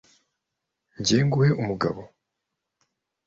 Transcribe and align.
jye 1.05 1.19
nguhe 1.25 1.49
umugabo 1.61 2.01